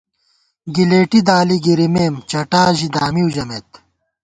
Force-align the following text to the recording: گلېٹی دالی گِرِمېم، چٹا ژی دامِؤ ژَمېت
گلېٹی 0.75 1.19
دالی 1.27 1.57
گِرِمېم، 1.65 2.15
چٹا 2.29 2.63
ژی 2.77 2.87
دامِؤ 2.95 3.27
ژَمېت 3.33 3.69